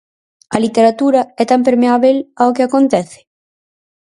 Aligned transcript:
A 0.55 0.57
literatura 0.65 1.21
é 1.43 1.45
tan 1.51 1.61
permeábel 1.67 2.17
ao 2.41 2.53
que 2.55 2.63
acontece? 2.65 3.19